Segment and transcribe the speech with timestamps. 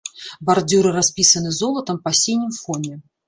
[0.49, 2.93] Бардзюры распісаны золатам па сінім фоне.